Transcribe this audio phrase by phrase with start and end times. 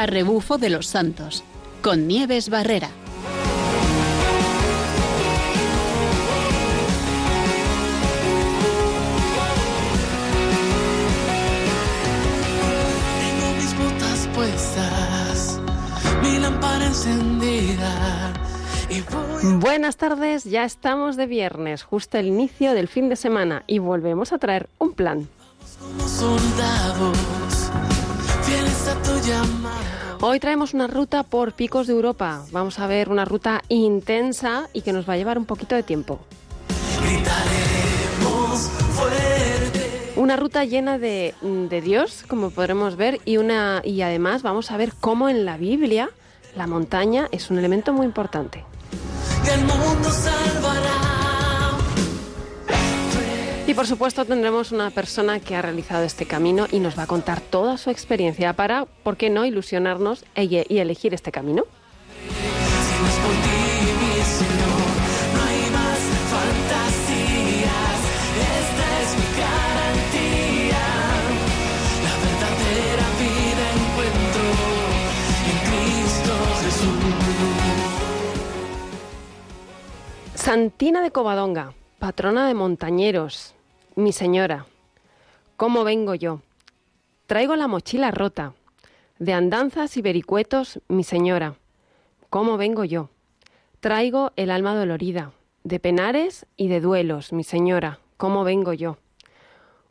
[0.00, 1.44] a rebufo de los santos,
[1.82, 2.88] con Nieves Barrera.
[13.20, 15.60] Tengo mis botas puestas,
[16.22, 18.32] mi lámpara encendida.
[19.42, 24.32] Buenas tardes, ya estamos de viernes, justo el inicio del fin de semana y volvemos
[24.32, 25.28] a traer un plan.
[25.78, 27.18] como soldados,
[30.22, 32.44] Hoy traemos una ruta por picos de Europa.
[32.52, 35.82] Vamos a ver una ruta intensa y que nos va a llevar un poquito de
[35.82, 36.20] tiempo.
[40.16, 44.76] Una ruta llena de, de Dios, como podremos ver, y, una, y además vamos a
[44.76, 46.10] ver cómo en la Biblia
[46.54, 48.64] la montaña es un elemento muy importante.
[49.46, 50.89] y el mundo salvará.
[53.80, 57.40] Por supuesto tendremos una persona que ha realizado este camino y nos va a contar
[57.40, 61.64] toda su experiencia para, ¿por qué no?, ilusionarnos e- y elegir este camino.
[80.34, 83.54] Santina de Covadonga, patrona de montañeros,
[84.00, 84.66] mi señora,
[85.56, 86.40] ¿cómo vengo yo?
[87.26, 88.54] Traigo la mochila rota,
[89.18, 91.56] de andanzas y vericuetos, mi señora,
[92.30, 93.10] ¿cómo vengo yo?
[93.80, 95.32] Traigo el alma dolorida,
[95.64, 98.96] de penares y de duelos, mi señora, ¿cómo vengo yo?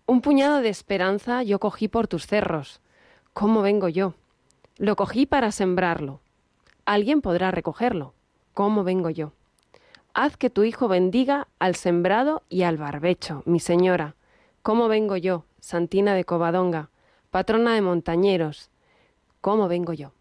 [0.07, 2.81] Un puñado de esperanza yo cogí por tus cerros,
[3.33, 4.15] ¿cómo vengo yo?
[4.77, 6.19] Lo cogí para sembrarlo.
[6.85, 8.13] Alguien podrá recogerlo,
[8.55, 9.33] ¿cómo vengo yo?
[10.13, 14.15] Haz que tu hijo bendiga al sembrado y al barbecho, mi señora.
[14.63, 16.89] ¿Cómo vengo yo, Santina de Covadonga,
[17.29, 18.71] patrona de montañeros?
[19.39, 20.11] ¿Cómo vengo yo?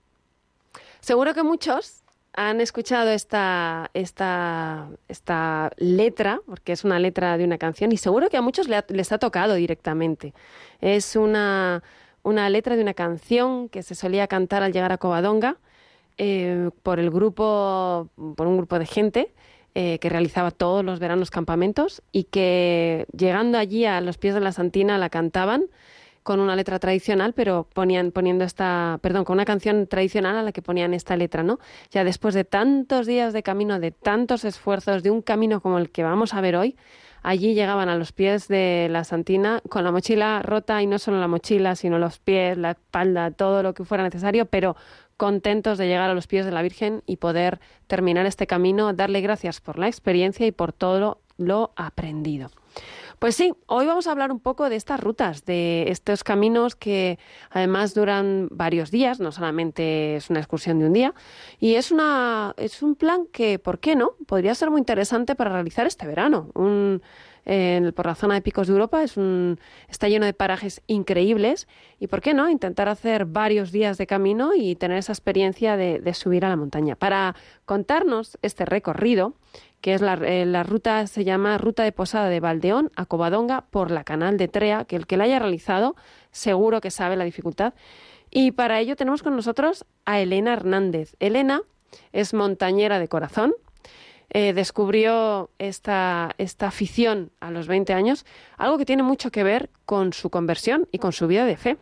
[1.00, 2.02] Seguro que muchos
[2.34, 8.28] han escuchado esta, esta, esta letra, porque es una letra de una canción, y seguro
[8.28, 10.34] que a muchos les ha tocado directamente.
[10.80, 11.82] Es una,
[12.22, 15.56] una letra de una canción que se solía cantar al llegar a Covadonga
[16.18, 19.32] eh, por el grupo, por un grupo de gente
[19.80, 24.40] eh, que realizaba todos los veranos campamentos y que llegando allí a los pies de
[24.40, 25.66] la Santina la cantaban
[26.24, 30.50] con una letra tradicional, pero ponían poniendo esta, perdón, con una canción tradicional a la
[30.50, 31.60] que ponían esta letra, ¿no?
[31.92, 35.90] Ya después de tantos días de camino, de tantos esfuerzos, de un camino como el
[35.90, 36.74] que vamos a ver hoy,
[37.22, 41.20] allí llegaban a los pies de la Santina con la mochila rota y no solo
[41.20, 44.74] la mochila, sino los pies, la espalda, todo lo que fuera necesario, pero
[45.18, 49.20] contentos de llegar a los pies de la Virgen y poder terminar este camino, darle
[49.20, 52.50] gracias por la experiencia y por todo lo aprendido.
[53.18, 57.18] Pues sí, hoy vamos a hablar un poco de estas rutas, de estos caminos que
[57.50, 61.14] además duran varios días, no solamente es una excursión de un día,
[61.58, 64.12] y es una es un plan que, ¿por qué no?
[64.26, 66.50] Podría ser muy interesante para realizar este verano.
[67.94, 71.66] Por la zona de Picos de Europa está lleno de parajes increíbles
[71.98, 72.50] y, ¿por qué no?
[72.50, 76.56] Intentar hacer varios días de camino y tener esa experiencia de, de subir a la
[76.56, 76.94] montaña.
[76.94, 79.34] Para contarnos este recorrido,
[79.80, 83.64] que es la, eh, la ruta, se llama Ruta de Posada de Valdeón a Covadonga
[83.70, 85.96] por la Canal de Trea, que el que la haya realizado
[86.30, 87.74] seguro que sabe la dificultad.
[88.30, 91.16] Y para ello tenemos con nosotros a Elena Hernández.
[91.18, 91.62] Elena
[92.12, 93.54] es montañera de corazón,
[94.30, 99.70] eh, descubrió esta, esta afición a los 20 años, algo que tiene mucho que ver
[99.86, 101.76] con su conversión y con su vida de fe.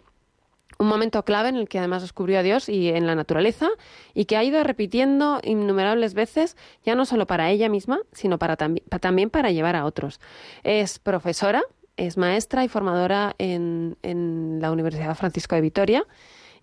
[0.79, 3.69] Un momento clave en el que además descubrió a Dios y en la naturaleza
[4.12, 8.59] y que ha ido repitiendo innumerables veces, ya no solo para ella misma, sino para
[8.59, 10.21] tambi- pa- también para llevar a otros.
[10.65, 11.63] Es profesora,
[11.97, 16.05] es maestra y formadora en, en la Universidad Francisco de Vitoria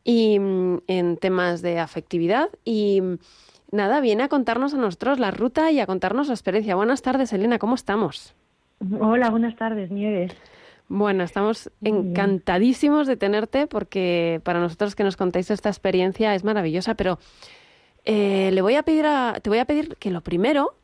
[0.03, 3.01] y mm, en temas de afectividad y
[3.73, 6.75] nada, viene a contarnos a nosotros la ruta y a contarnos su experiencia.
[6.75, 8.33] Buenas tardes, Elena, ¿cómo estamos?
[8.99, 10.33] Hola, buenas tardes, Nieves.
[10.87, 16.95] Bueno, estamos encantadísimos de tenerte porque para nosotros que nos contéis esta experiencia es maravillosa,
[16.95, 17.19] pero
[18.05, 20.75] eh, le voy a pedir a, te voy a pedir que lo primero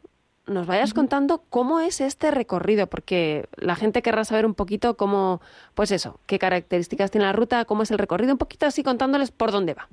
[0.47, 5.41] nos vayas contando cómo es este recorrido, porque la gente querrá saber un poquito cómo,
[5.75, 9.29] pues eso, qué características tiene la ruta, cómo es el recorrido, un poquito así contándoles
[9.29, 9.89] por dónde va.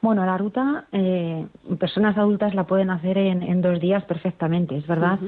[0.00, 1.46] Bueno, la ruta, eh,
[1.78, 5.18] personas adultas la pueden hacer en, en dos días perfectamente, es verdad.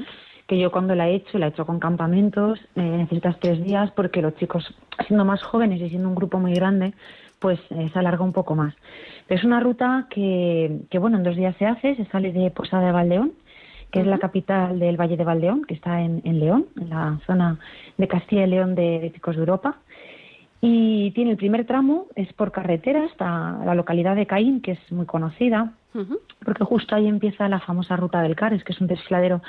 [0.47, 3.91] Que yo cuando la he hecho, la he hecho con campamentos, eh, necesitas tres días
[3.91, 4.73] porque los chicos,
[5.05, 6.93] siendo más jóvenes y siendo un grupo muy grande,
[7.39, 8.73] pues eh, se alarga un poco más.
[9.27, 12.49] Pero es una ruta que, que, bueno, en dos días se hace, se sale de
[12.51, 13.33] Posada de Valdeón,
[13.91, 17.19] que es la capital del Valle de Valdeón, que está en, en León, en la
[17.25, 17.59] zona
[17.97, 19.77] de Castilla y León de, de Picos de Europa.
[20.61, 24.91] Y tiene el primer tramo, es por carretera hasta la localidad de Caín, que es
[24.91, 25.71] muy conocida,
[26.45, 29.41] porque justo ahí empieza la famosa ruta del Cares, que es un desfiladero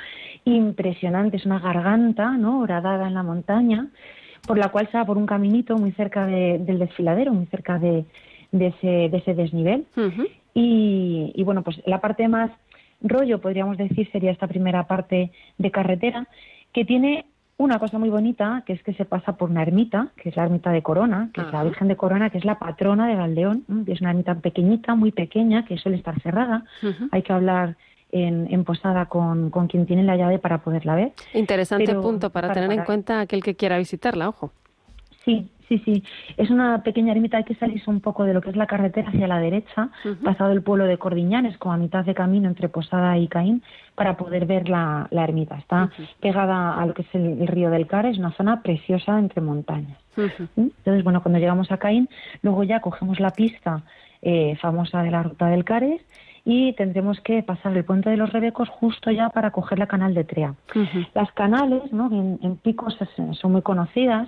[0.45, 2.59] impresionante, es una garganta, ¿no?
[2.61, 3.87] Horadada en la montaña,
[4.47, 7.77] por la cual se va por un caminito muy cerca de- del desfiladero, muy cerca
[7.77, 8.05] de,
[8.51, 9.85] de ese, de ese desnivel.
[10.53, 12.51] Y, y bueno, pues la parte más
[13.01, 16.27] rollo, podríamos decir, sería esta primera parte de carretera,
[16.73, 17.25] que tiene
[17.63, 20.43] una cosa muy bonita, que es que se pasa por una ermita, que es la
[20.43, 21.63] ermita de Corona, que es la Ajá.
[21.63, 23.63] Virgen de Corona, que es la patrona de Valdeón.
[23.67, 23.83] ¿no?
[23.91, 26.65] Es una ermita pequeñita, muy pequeña, que suele estar cerrada.
[27.11, 27.77] Hay que hablar
[28.11, 31.13] en, en posada con, con quien tiene la llave para poderla ver.
[31.33, 34.51] Interesante Pero punto para, para tener en cuenta aquel que quiera visitarla, ojo.
[35.23, 36.03] Sí, sí, sí.
[36.37, 39.07] Es una pequeña ermita, hay que salirse un poco de lo que es la carretera
[39.09, 40.15] hacia la derecha, Ujú.
[40.23, 43.63] pasado el pueblo de Cordiñanes, como a mitad de camino entre Posada y Caín,
[43.95, 45.55] para poder ver la, la ermita.
[45.57, 46.03] Está Ujú.
[46.19, 49.41] pegada a lo que es el, el río del Car, es una zona preciosa entre
[49.41, 49.97] montañas.
[50.17, 50.43] Ujú.
[50.57, 50.69] ¿Mm?
[50.79, 52.09] Entonces, bueno, cuando llegamos a Caín,
[52.41, 53.83] luego ya cogemos la pista
[54.21, 56.01] eh, famosa de la ruta del Cares
[56.43, 60.13] y tendremos que pasar el puente de los Rebecos justo ya para coger la canal
[60.15, 60.55] de Trea.
[60.75, 61.05] Ujú.
[61.13, 62.07] Las canales, ¿no?
[62.11, 64.27] en, en picos es- son muy conocidas,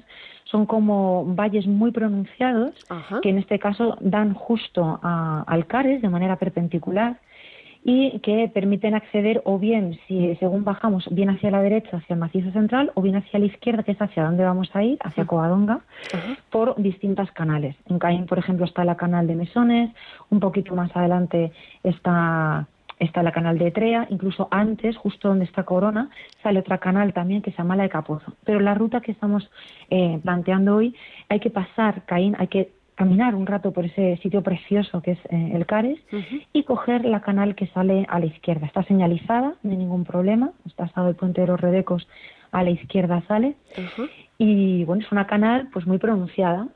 [0.54, 3.22] son como valles muy pronunciados, Ajá.
[3.22, 7.18] que en este caso dan justo a, al Cares de manera perpendicular
[7.84, 12.20] y que permiten acceder o bien, si según bajamos, bien hacia la derecha, hacia el
[12.20, 15.26] macizo central, o bien hacia la izquierda, que es hacia donde vamos a ir, hacia
[15.26, 15.82] Covadonga,
[16.52, 17.76] por distintas canales.
[17.90, 19.90] En Caín, por ejemplo, está la canal de Mesones,
[20.30, 21.52] un poquito más adelante
[21.84, 22.68] está,
[23.06, 26.10] está la canal de Etrea, incluso antes, justo donde está Corona,
[26.42, 28.34] sale otra canal también que se llama la de Capozo.
[28.46, 29.50] Pero la ruta que estamos
[29.90, 30.96] eh, planteando hoy,
[31.30, 35.20] hay que pasar Caín, hay que caminar un rato por ese sitio precioso que es
[35.30, 36.00] eh, el Cares
[36.54, 38.68] y coger la canal que sale a la izquierda.
[38.68, 42.08] Está señalizada, no hay ningún problema, está pasado el puente de los Redecos,
[42.52, 43.56] a la izquierda sale
[44.38, 46.68] y bueno, es una canal pues muy pronunciada.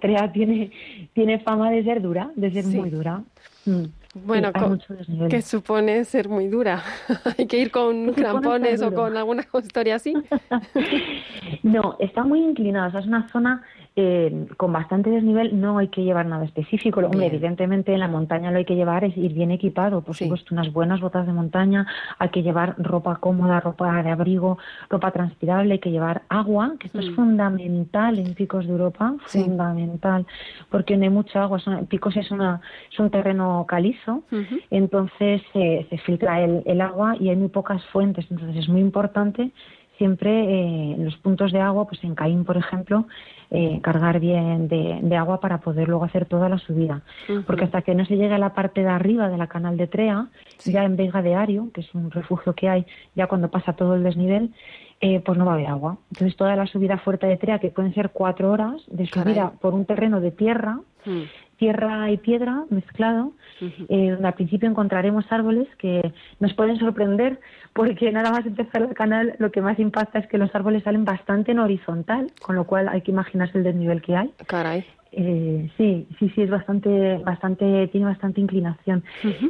[0.00, 0.70] Trea tiene,
[1.12, 2.76] tiene fama de ser dura, de ser Sí.
[2.76, 3.22] muy dura.
[3.64, 3.84] Mm.
[4.14, 4.50] Bueno,
[4.86, 6.82] Sí, que supone ser muy dura.
[7.38, 10.14] Hay que ir con crampones o con alguna historia así.
[11.62, 13.62] No, está muy inclinada, o sea, es una zona
[13.96, 17.00] eh, con bastante desnivel, no hay que llevar nada específico.
[17.00, 20.24] Hombre, evidentemente en la montaña lo hay que llevar es ir bien equipado, por Sí.
[20.24, 21.86] supuesto, unas buenas botas de montaña,
[22.18, 24.58] hay que llevar ropa cómoda, ropa de abrigo,
[24.88, 27.14] ropa transpirable, hay que llevar agua, que esto es Mm.
[27.16, 29.42] fundamental en picos de Europa, Sí.
[29.42, 30.24] fundamental,
[30.70, 32.60] porque no hay mucha agua, son- picos es, una,
[32.92, 34.22] es un terreno calizo,
[34.70, 38.80] entonces eh, se filtra el, el agua y hay muy pocas fuentes, entonces es muy
[38.80, 39.50] importante
[40.00, 43.06] siempre eh, los puntos de agua, pues en Caín, por ejemplo,
[43.50, 47.02] eh, cargar bien de, de agua para poder luego hacer toda la subida.
[47.46, 49.86] Porque hasta que no se llegue a la parte de arriba de la canal de
[49.88, 50.72] Trea, Sí.
[50.72, 53.94] ya en Vega de Ario, que es un refugio que hay ya cuando pasa todo
[53.94, 54.54] el desnivel,
[55.02, 55.98] eh, pues no va a haber agua.
[56.12, 59.34] Entonces toda la subida fuerte de Trea, que pueden ser cuatro horas de Caray.
[59.34, 61.22] subida por un terreno de tierra, Mm.
[61.60, 67.38] Tierra y piedra mezclado, eh, donde al principio encontraremos árboles que nos pueden sorprender
[67.74, 71.04] porque nada más empezar el canal lo que más impacta es que los árboles salen
[71.04, 74.32] bastante en horizontal, con lo cual hay que imaginarse el desnivel que hay.
[74.46, 74.86] Caray.
[75.12, 79.02] Eh, sí, sí, sí, es bastante, bastante, tiene bastante inclinación,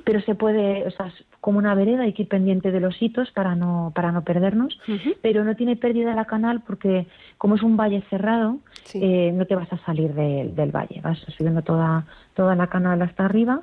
[0.04, 3.00] pero se puede, o sea, es como una vereda, hay que ir pendiente de los
[3.02, 4.78] hitos para no, para no perdernos,
[5.20, 8.98] pero no tiene pérdida la canal porque como es un valle cerrado, Sí.
[9.02, 12.06] eh, no te vas a salir del- del valle, vas subiendo toda,
[12.40, 13.60] toda la canal hasta arriba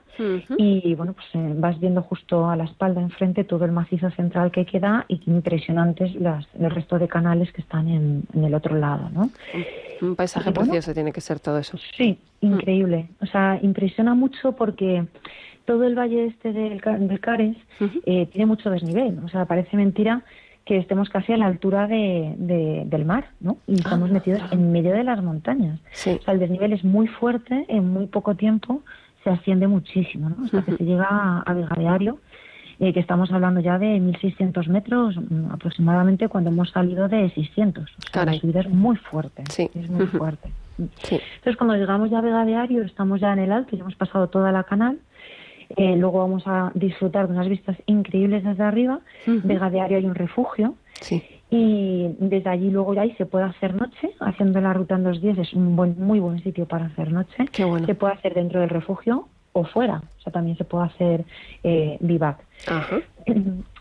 [0.56, 4.52] y bueno, pues eh, vas viendo justo a la espalda enfrente todo el macizo central
[4.52, 8.54] que queda y qué impresionantes las, el resto de canales que están en, en el
[8.54, 9.32] otro lado, ¿no?
[10.00, 11.76] Un paisaje Y bueno, precioso tiene que ser todo eso.
[11.98, 13.10] Sí, increíble.
[13.20, 15.08] O sea, impresiona mucho porque
[15.66, 17.58] todo el valle este del, del Cares
[18.06, 19.18] eh, tiene mucho desnivel.
[19.26, 20.24] O sea, parece mentira
[20.68, 23.58] que estemos casi a la altura de, de- del mar, ¿no?
[23.68, 24.50] Y estamos Ah, metidos ah.
[24.52, 25.80] en medio de las montañas.
[25.92, 26.18] Sí.
[26.20, 28.82] O sea, el desnivel es muy fuerte, en muy poco tiempo
[29.24, 30.44] se asciende muchísimo, ¿no?
[30.46, 30.78] Hasta que Ujú.
[30.84, 32.20] se llega a, a Vegadeario,
[32.80, 37.84] eh, que estamos hablando ya de 1.600 metros mm, aproximadamente cuando hemos salido de 600.
[37.84, 38.36] O sea, Caray.
[38.36, 39.70] la subida es muy fuerte, Sí.
[39.74, 40.18] es muy Ujú.
[40.20, 40.50] fuerte.
[41.04, 41.16] Sí.
[41.38, 43.96] Entonces, cuando llegamos ya a Vega de Ario, estamos ya en el alto, ya hemos
[43.96, 45.00] pasado toda la canal.
[45.76, 49.00] Eh, luego vamos a disfrutar de unas vistas increíbles desde arriba.
[49.28, 49.42] Ujú.
[49.44, 51.22] Vega de Ario hay un refugio Sí.
[51.50, 54.12] y desde allí luego ya ahí se puede hacer noche.
[54.20, 57.46] Haciendo la ruta en dos días es un buen, muy buen sitio para hacer noche.
[57.52, 57.86] Qué bueno.
[57.86, 60.02] Se puede hacer dentro del refugio o fuera.
[60.20, 61.26] O sea, también se puede hacer
[61.64, 62.40] eh, vivac.
[62.68, 62.98] Ajá.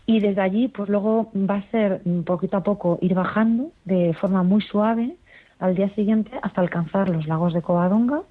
[0.05, 4.13] Y desde allí, pues luego va a ser mm, poquito a poco ir bajando de
[4.13, 5.15] forma muy suave
[5.59, 8.21] al día siguiente hasta alcanzar los lagos de Covadonga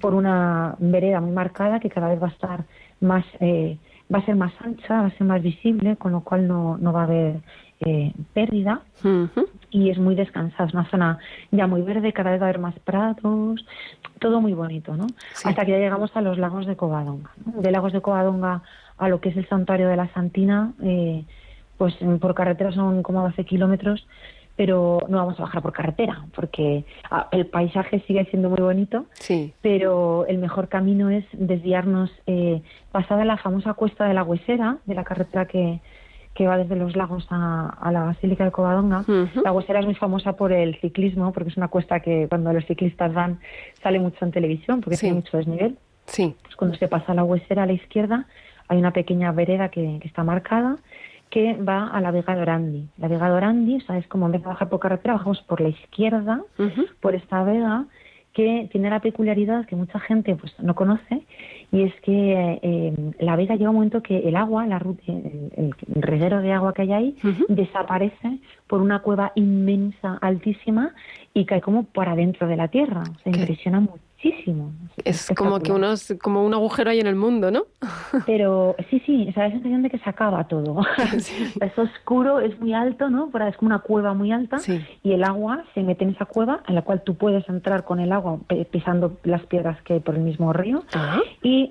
[0.00, 2.64] por una vereda muy marcada que cada vez va a estar
[3.00, 3.78] más, eh,
[4.12, 6.92] va a ser más ancha, va a ser más visible, con lo cual no, no
[6.92, 7.40] va a haber
[7.80, 8.82] eh, pérdida.
[9.70, 10.68] Y es muy descansada.
[10.68, 11.18] Es una zona
[11.50, 13.66] ya muy verde, cada vez va a haber más prados,
[14.20, 15.06] todo muy bonito, ¿no?
[15.44, 17.30] Hasta que ya llegamos a los lagos de Covadonga.
[17.44, 18.62] De lagos de Covadonga
[18.96, 21.24] a lo que es el santuario de la Santina, eh,
[21.76, 24.06] pues por carretera son como 12 kilómetros,
[24.56, 29.06] pero no vamos a bajar por carretera, porque ah, el paisaje sigue siendo muy bonito,
[29.14, 29.52] Sí.
[29.62, 34.94] pero el mejor camino es desviarnos eh, pasada la famosa cuesta de la Huesera, de
[34.94, 35.80] la carretera que,
[36.34, 39.04] que va desde los lagos a, a la Basílica de Covadonga.
[39.44, 42.64] La Huesera es muy famosa por el ciclismo, porque es una cuesta que cuando los
[42.66, 43.40] ciclistas van
[43.82, 45.06] sale mucho en televisión, porque Sí.
[45.06, 45.78] tiene mucho desnivel.
[46.06, 46.34] Sí.
[46.42, 48.26] Pues cuando se pasa la Huesera a la izquierda,
[48.68, 50.76] hay una pequeña vereda que, que está marcada
[51.34, 52.88] que va a la Vega de Orandi.
[52.96, 54.06] La Vega de Orandi, ¿sabes?
[54.06, 56.40] Como en vez de bajar por carretera, bajamos por la izquierda,
[57.00, 57.86] por esta vega,
[58.32, 61.26] que tiene la peculiaridad que mucha gente pues no conoce,
[61.74, 65.74] y es que eh, la vega llega un momento que el agua, la, el, el-
[66.02, 67.16] reguero de agua que hay ahí,
[67.48, 70.92] desaparece por una cueva inmensa, altísima,
[71.34, 73.02] y cae como por adentro de la tierra.
[73.24, 74.72] Se Qué- impresiona muchísimo.
[75.04, 77.64] Es como que unos, como un agujero ahí en el mundo, ¿no?
[78.26, 80.80] Pero sí, sí, o sea, la sensación de que se acaba todo.
[81.18, 81.34] Sí.
[81.60, 83.30] Es oscuro, es muy alto, ¿no?
[83.48, 84.80] Es como una cueva muy alta Sí.
[85.02, 88.00] y el agua se mete en esa cueva en la cual tú puedes entrar con
[88.00, 88.38] el agua
[88.70, 91.20] pisando las piedras que hay por el mismo río Ah.
[91.42, 91.63] y,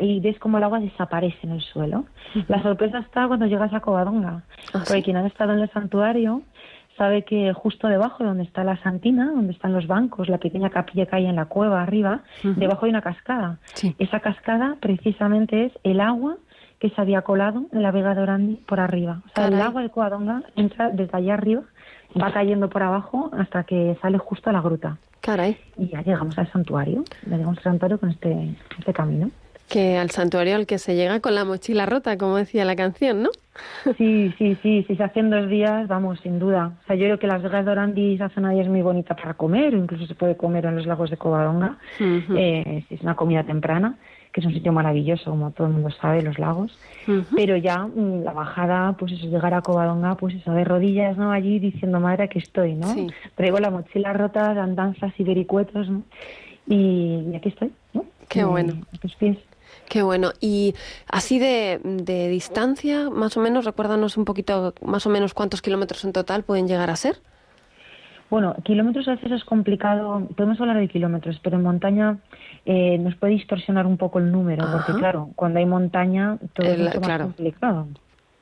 [0.00, 2.04] y ves como el agua desaparece en el suelo.
[2.48, 5.02] La sorpresa está cuando llegas a Covadonga, Ah, porque ¿sí?
[5.02, 6.42] quien ha estado en el santuario
[6.96, 10.70] sabe que justo debajo de donde está la santina, donde están los bancos, la pequeña
[10.70, 13.58] capilla que hay en la cueva arriba, debajo hay una cascada.
[13.74, 13.96] Sí.
[13.98, 16.36] Esa cascada precisamente es el agua
[16.78, 19.22] que se había colado en la Vega de Orandi por arriba.
[19.26, 21.62] O sea, el agua de Covadonga entra desde allá arriba,
[22.20, 24.98] va cayendo por abajo hasta que sale justo a la gruta.
[25.20, 25.56] Caray.
[25.78, 27.02] Y ya llegamos al santuario.
[27.26, 29.30] Ya llegamos al santuario con este, este camino.
[29.68, 33.22] Que al santuario al que se llega con la mochila rota, como decía la canción,
[33.22, 33.30] ¿no?
[33.96, 36.72] Sí, sí, sí, si se hacen dos días, vamos, sin duda.
[36.82, 39.14] O sea, yo creo que las Vegas de Orandi, esa zona ahí es muy bonita
[39.14, 41.78] para comer, incluso se puede comer en los lagos de Covadonga.
[42.00, 42.36] Ujú.
[42.36, 43.96] Eh, es una comida temprana,
[44.32, 46.76] que es un sitio maravilloso, como todo el mundo sabe, los lagos.
[47.36, 51.30] Pero ya mm, la bajada, pues eso, llegar a Covadonga, pues eso, de rodillas, ¿no?
[51.30, 52.92] Allí diciendo, madre, aquí estoy, ¿no?
[52.92, 53.06] Sí.
[53.36, 56.02] Traigo la mochila rota andanzas y vericuetos, ¿no?
[56.66, 58.04] Y, y aquí estoy, ¿no?
[58.28, 58.74] Qué bueno.
[58.92, 59.36] a tus pies.
[59.88, 60.32] Qué bueno.
[60.40, 60.74] Y
[61.08, 66.04] así de, de distancia, más o menos, recuérdanos un poquito, más o menos cuántos kilómetros
[66.04, 67.20] en total pueden llegar a ser.
[68.30, 72.18] Bueno, kilómetros a veces es complicado, podemos hablar de kilómetros, pero en montaña
[72.64, 76.72] eh, nos puede distorsionar un poco el número, porque claro, cuando hay montaña todo es
[76.78, 77.24] El- mucho más claro.
[77.26, 77.86] complicado.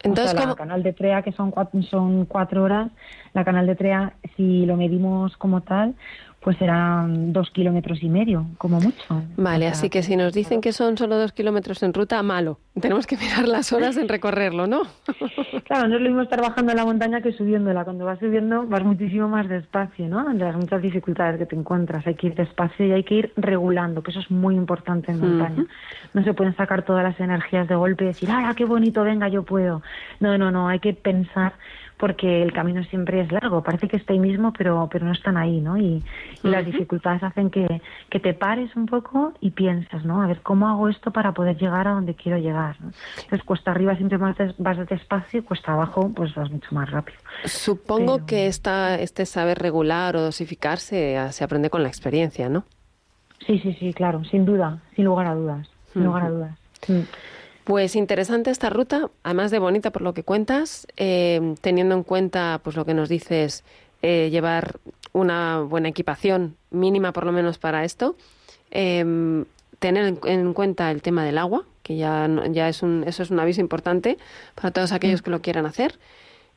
[0.04, 2.90] Entonces, o sea, la ¿cómo- canal de Trea, que son cuatro, son cuatro horas,
[3.34, 5.94] la canal de Trea, si lo medimos como tal,
[6.42, 9.22] pues serán dos kilómetros y medio, como mucho.
[9.36, 12.22] Vale, O sea, así que si nos dicen que son solo dos kilómetros en ruta,
[12.22, 12.58] malo.
[12.80, 14.82] Tenemos que mirar las horas en recorrerlo, ¿no?
[15.64, 17.84] Claro, no es lo mismo estar bajando la montaña que subiéndola.
[17.84, 20.18] Cuando vas subiendo vas muchísimo más despacio, ¿no?
[20.18, 22.06] Ante las muchas dificultades que te encuentras.
[22.06, 25.20] Hay que ir despacio y hay que ir regulando, que eso es muy importante en
[25.20, 25.64] montaña.
[26.12, 29.28] No se pueden sacar todas las energías de golpe y decir, ¡ah, qué bonito, venga,
[29.28, 29.82] yo puedo!
[30.20, 31.54] No, no, no, hay que pensar
[32.02, 33.62] porque el camino siempre es largo.
[33.62, 35.76] Parece que está ahí mismo, pero, pero no están ahí, ¿no?
[35.78, 36.02] Y,
[36.42, 37.80] y las dificultades hacen que,
[38.10, 40.20] que te pares un poco y piensas, ¿no?
[40.20, 42.74] A ver, ¿cómo hago esto para poder llegar a donde quiero llegar?
[42.80, 42.90] ¿no?
[43.18, 46.90] Entonces, cuesta arriba siempre vas, des- vas despacio y cuesta abajo pues vas mucho más
[46.90, 47.18] rápido.
[47.44, 52.48] Supongo Pero- que esta, este saber regular o dosificarse eh, se aprende con la experiencia,
[52.48, 52.64] ¿no?
[53.46, 56.58] Sí, sí, sí, claro, sin duda, sin lugar a dudas, sin lugar a dudas.
[56.88, 57.02] Mm.
[57.64, 62.60] Pues interesante esta ruta, además de bonita por lo que cuentas, eh, teniendo en cuenta
[62.64, 63.62] pues lo que nos dices,
[64.02, 64.80] eh, llevar
[65.12, 68.16] una buena equipación mínima por lo menos para esto,
[68.72, 69.44] eh,
[69.78, 73.30] tener en, en cuenta el tema del agua, que ya, ya es un, eso es
[73.30, 74.18] un aviso importante
[74.54, 75.98] para todos aquellos que lo quieran hacer.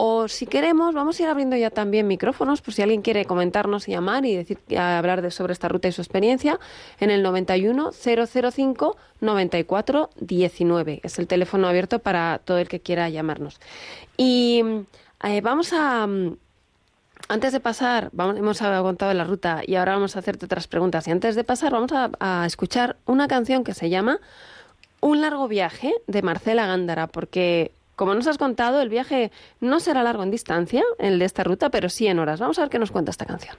[0.02, 3.90] O si queremos, vamos a ir abriendo ya también micrófonos, por si alguien quiere comentarnos
[3.90, 6.58] y llamar y decir, hablar de, sobre esta ruta y su experiencia,
[7.02, 11.02] en el 91 005 94 19.
[11.04, 13.60] Es el teléfono abierto para todo el que quiera llamarnos.
[14.16, 14.64] Y
[15.22, 16.08] eh, vamos a.
[16.08, 16.38] mm,
[17.28, 21.10] Antes de pasar, vamos, hemos contado la ruta y ahora vamos a hacerte otras preguntas.
[21.10, 24.22] Y antes de pasar, vamos a escuchar una canción que se llama
[25.02, 29.30] Un largo viaje de Marcela Gándara, porque Como nos has contado, el viaje
[29.60, 32.40] no será largo en distancia, el de esta ruta, pero sí en horas.
[32.40, 33.58] Vamos a ver qué nos cuenta esta canción.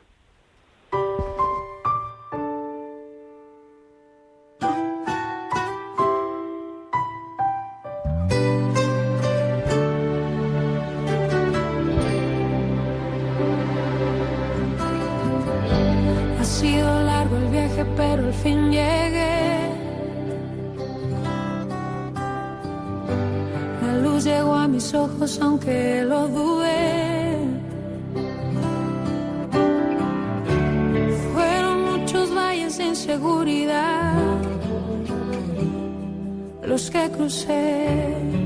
[16.39, 19.00] Ha sido largo el viaje, pero al fin llegué.
[24.81, 27.37] Mis ojos, aunque lo dudé.
[31.33, 34.39] Fueron muchos valles de inseguridad
[36.67, 38.40] los que crucé.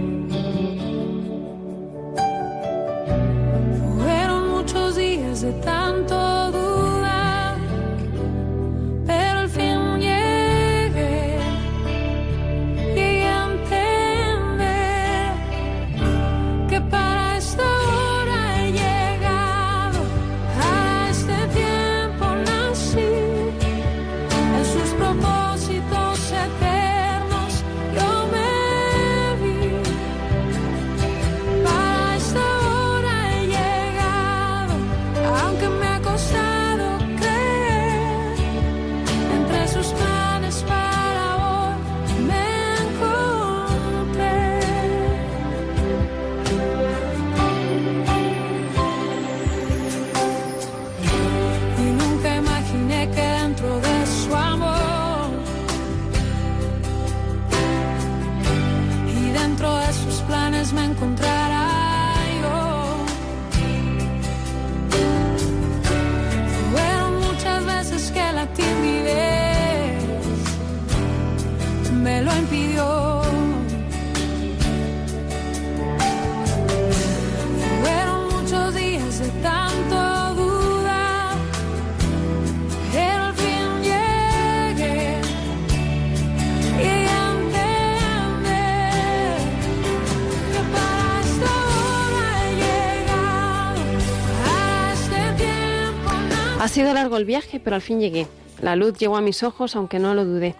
[97.04, 98.26] Largo el viaje, pero al fin llegué.
[98.62, 100.54] La luz llegó a mis ojos, aunque no lo dudé.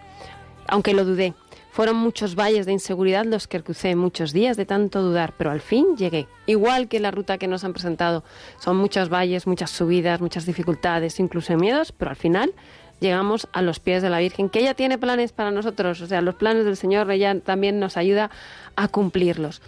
[0.67, 1.33] Aunque lo dudé.
[1.71, 5.59] Fueron muchos valles de inseguridad los que crucé, muchos días de tanto dudar, pero al
[5.59, 6.27] fin llegué.
[6.45, 8.23] Igual que la ruta que nos han presentado.
[8.59, 12.53] Son muchos valles, muchas subidas, muchas dificultades, incluso miedos, pero al final
[12.99, 15.99] llegamos a los pies de la Virgen, que ella tiene planes para nosotros.
[16.01, 18.29] O sea, los planes del Señor, ella también nos ayuda
[18.75, 19.63] a cumplirlos.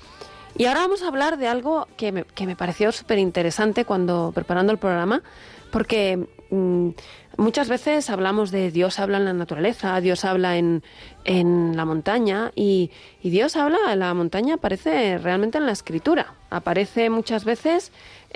[0.58, 4.32] Y ahora vamos a hablar de algo que me, que me pareció súper interesante cuando
[4.34, 5.22] preparando el programa,
[5.72, 6.90] porque mm,
[7.38, 10.82] muchas veces hablamos de Dios habla en la naturaleza, Dios habla en,
[11.26, 12.90] en la montaña y,
[13.22, 17.92] y Dios habla en la montaña aparece realmente en la escritura, aparece muchas veces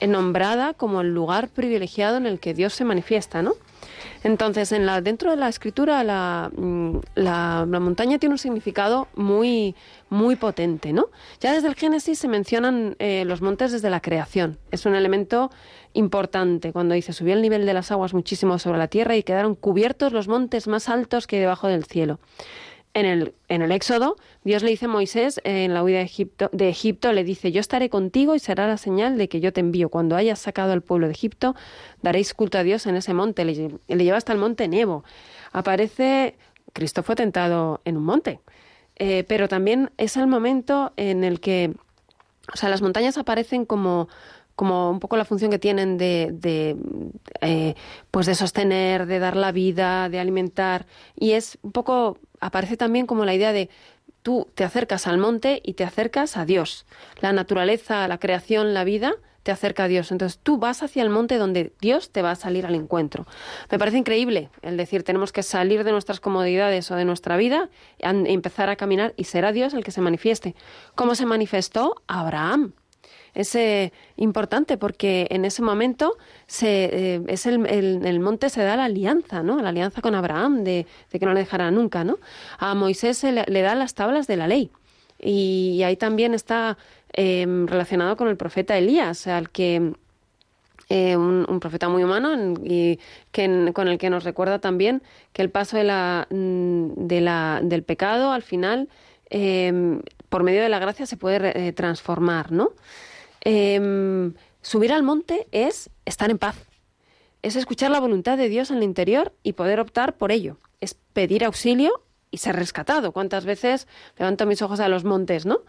[0.07, 3.53] nombrada como el lugar privilegiado en el que Dios se manifiesta, ¿no?
[4.23, 9.07] Entonces, en la, dentro de la escritura, la, mm, la, la montaña tiene un significado
[9.15, 9.75] muy,
[10.09, 11.07] muy potente, ¿no?
[11.39, 14.57] Ya desde el Génesis se mencionan eh, los montes desde la creación.
[14.69, 15.49] Es un elemento
[15.93, 19.55] importante cuando dice subió el nivel de las aguas muchísimo sobre la tierra y quedaron
[19.55, 22.19] cubiertos los montes más altos que debajo del cielo.
[22.93, 27.13] En el, en el Éxodo, Dios le dice a Moisés, en la huida de Egipto,
[27.13, 29.87] le dice, yo estaré contigo y será la señal de que yo te envío.
[29.87, 31.55] Cuando hayas sacado al pueblo de Egipto,
[32.01, 33.45] daréis culto a Dios en ese monte.
[33.45, 35.05] Le, le lleva hasta el monte Nebo.
[35.53, 36.35] Aparece,
[36.73, 38.39] Cristo fue tentado en un monte,
[38.97, 41.73] Eh, pero también es el momento en el que,
[42.53, 44.09] o sea, las montañas aparecen como
[44.55, 46.75] como un poco la función que tienen de, de,
[47.39, 47.73] eh,
[48.11, 50.85] pues de sostener, de dar la vida, de alimentar.
[51.15, 53.69] Y es un poco, aparece también como la idea de
[54.21, 56.85] tú te acercas al monte y te acercas a Dios.
[57.21, 60.11] La naturaleza, la creación, la vida te acerca a Dios.
[60.11, 63.25] Entonces tú vas hacia el monte donde Dios te va a salir al encuentro.
[63.71, 67.69] Me parece increíble el decir tenemos que salir de nuestras comodidades o de nuestra vida
[67.97, 70.55] y empezar a caminar y será Dios el que se manifieste.
[70.95, 71.95] ¿Cómo se manifestó?
[72.07, 72.73] Abraham
[73.33, 76.17] es eh, importante porque en ese momento
[76.47, 79.61] se, eh, es el, el- monte se da la alianza, ¿no?
[79.61, 82.19] La alianza con Abraham de, de que no le dejará nunca, ¿no?
[82.57, 84.71] A Moisés se le, le da las tablas de la ley
[85.21, 86.77] y, ahí también está
[87.13, 89.93] eh, relacionado con el profeta Elías, al que
[90.89, 92.99] eh, un, profeta muy humano y
[93.31, 97.61] que con el que nos recuerda también que el paso de la, mm, de la,
[97.63, 98.89] del pecado al final
[99.29, 102.71] eh, por medio de la gracia se puede eh, transformar, ¿no?
[103.43, 106.55] Eh, subir al monte es estar en paz,
[107.41, 110.95] es escuchar la voluntad de Dios en el interior y poder optar por ello, es
[111.13, 113.11] pedir auxilio y ser rescatado.
[113.11, 115.61] ¿Cuántas veces levanto mis ojos a los montes, no?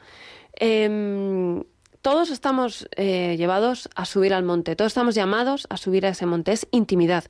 [0.55, 1.65] Em,
[2.03, 6.27] todos estamos eh, llevados a subir al monte, todos estamos llamados a subir a ese
[6.27, 7.25] monte, es intimidad.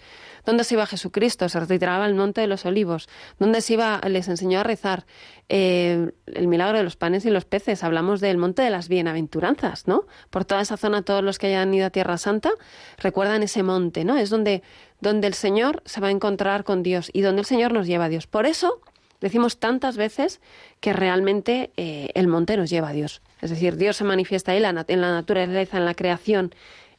[0.46, 1.48] ¿Dónde se iba Jesucristo?
[1.50, 3.08] Se retiraba el monte de los olivos.
[3.38, 4.00] ¿Dónde se iba?
[4.08, 5.04] Les enseñó a rezar.
[5.48, 7.84] Eh, el milagro de los panes y los peces.
[7.84, 10.06] Hablamos del monte de las bienaventuranzas, ¿no?
[10.30, 12.50] Por toda esa zona, todos los que hayan ido a Tierra Santa
[12.96, 14.16] recuerdan ese monte, ¿no?
[14.16, 14.62] Es donde,
[15.00, 18.06] donde el Señor se va a encontrar con Dios y donde el Señor nos lleva
[18.06, 18.26] a Dios.
[18.26, 18.80] Por eso
[19.22, 20.40] decimos tantas veces
[20.80, 23.22] que realmente eh, el monte nos lleva a Dios.
[23.40, 26.54] Es decir, Dios se manifiesta ahí en la naturaleza, en la creación,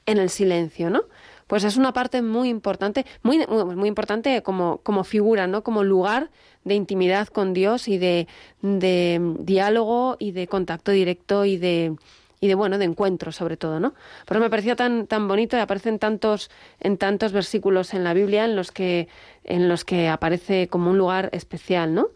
[0.07, 1.03] en el silencio, ¿no?
[1.47, 5.63] Pues es una parte muy importante, muy, muy, importante como, como figura, ¿no?
[5.63, 6.31] Como lugar
[6.63, 8.27] de intimidad con Dios y de,
[8.62, 11.95] de diálogo y de contacto directo y de,
[12.43, 13.93] y de bueno de encuentro sobre todo no
[14.27, 16.51] pero me parecía tan tan bonito y aparecen tantos
[16.82, 19.08] en tantos versículos en la Biblia en los que
[19.45, 22.10] en los que aparece como un lugar especial no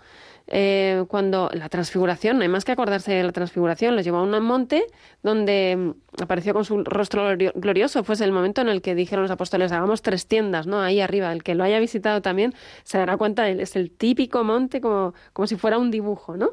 [0.50, 4.24] eh, cuando la transfiguración, no hay más que acordarse de la transfiguración, los llevó a
[4.24, 4.86] un monte
[5.22, 8.04] donde mm, apareció con su rostro glorioso.
[8.06, 10.80] Fue el momento en el que dijeron los apóstoles, hagamos tres tiendas, ¿no?
[10.80, 11.34] Ahí arriba.
[11.34, 15.48] El que lo haya visitado también se dará cuenta, es el típico monte como, como
[15.48, 16.52] si fuera un dibujo, ¿no?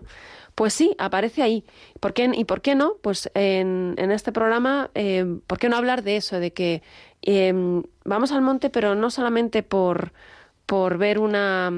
[0.54, 1.64] Pues sí, aparece ahí.
[2.00, 2.94] ¿Por qué, ¿Y por qué no?
[3.02, 6.38] Pues en, en este programa, eh, ¿por qué no hablar de eso?
[6.38, 6.82] De que
[7.22, 10.12] em, vamos al monte, pero no solamente por,
[10.66, 11.70] por ver una,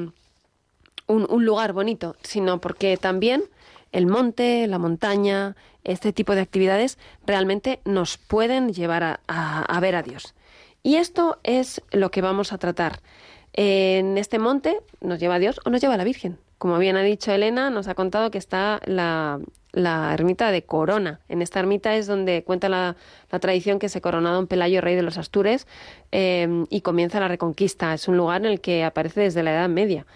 [1.07, 3.45] un, un lugar bonito, sino porque también
[3.93, 9.97] el monte, la montaña, este tipo de actividades realmente nos pueden llevar a, a, ver
[9.97, 10.35] a Dios.
[10.83, 13.01] Y esto es lo que vamos a tratar.
[13.53, 16.39] En este monte nos lleva a Dios o nos lleva a la Virgen.
[16.59, 19.41] Como bien ha dicho Elena, nos ha contado que está la,
[20.13, 21.21] ermita de Corona.
[21.29, 22.97] En esta ermita es donde cuenta la,
[23.29, 25.67] tradición que se coronó don Pelayo, rey de los Astures,
[26.13, 27.93] eh, y comienza la Reconquista.
[27.93, 30.07] Es un lugar en el que aparece desde la Edad Media.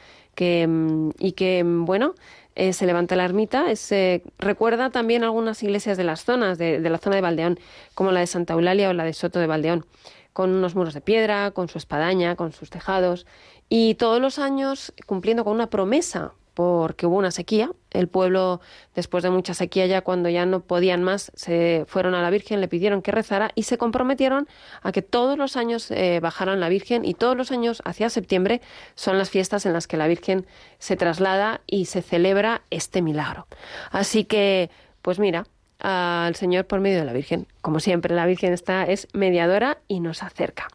[0.40, 2.14] Mm, y que, mm, bueno,
[2.54, 3.74] eh, se levanta la ermita.
[3.76, 7.58] Se recuerda también algunas iglesias de las zonas, de, de la zona de Valdeón,
[7.94, 9.84] como la de Santa Eulalia o la de Soto de Valdeón
[10.32, 13.26] con unos muros de piedra, con su espadaña, con sus tejados,
[13.70, 17.70] y todos los años cumpliendo con una promesa, porque hubo una sequía.
[17.90, 18.60] El pueblo,
[18.94, 22.60] después de mucha sequía, ya cuando ya no podían más, se fueron a la Virgen,
[22.60, 24.48] le pidieron que rezara y se comprometieron
[24.82, 28.60] a que todos los años eh, bajaran la Virgen y todos los años, hacia septiembre,
[28.96, 30.46] son las fiestas en las que la Virgen
[30.78, 33.46] se traslada y se celebra este milagro.
[33.92, 34.68] Así que,
[35.00, 35.46] pues mira,
[35.78, 37.46] al Señor por medio de la Virgen.
[37.62, 40.68] Como siempre, la Virgen está, es mediadora y nos acerca.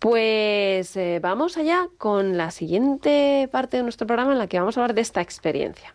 [0.00, 4.78] Pues eh, vamos allá con la siguiente parte de nuestro programa en la que vamos
[4.78, 5.94] a hablar de esta experiencia.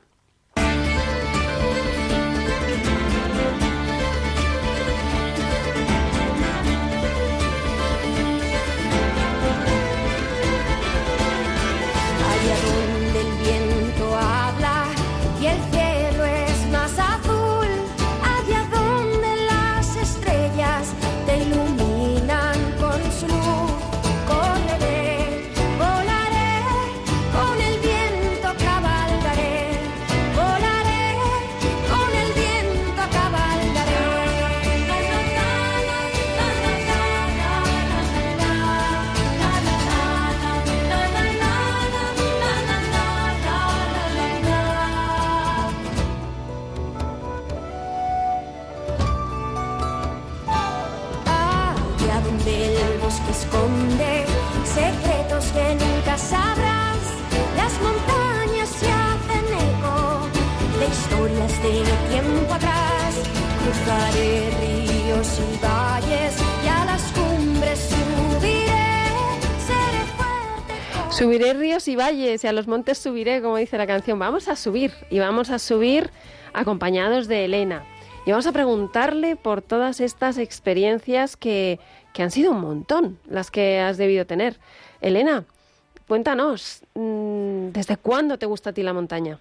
[71.96, 74.20] Valles y a los montes subiré, como dice la canción.
[74.20, 76.10] Vamos a subir y vamos a subir
[76.54, 77.84] acompañados de Elena.
[78.26, 81.80] Y vamos a preguntarle por todas estas experiencias que,
[82.14, 84.58] que han sido un montón las que has debido tener.
[85.02, 85.44] Elena,
[86.08, 89.38] cuéntanos, mm, ¿desde cuándo te gusta a ti la montaña?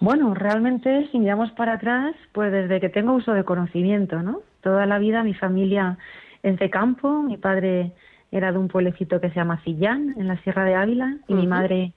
[0.00, 4.42] Bueno, realmente si miramos para atrás, pues desde que tengo uso de conocimiento, ¿no?
[4.62, 5.98] Toda la vida mi familia
[6.42, 7.92] es de campo, mi padre
[8.30, 11.46] era de un pueblecito que se llama Cillán, en la Sierra de Ávila, y mi
[11.46, 11.92] madre,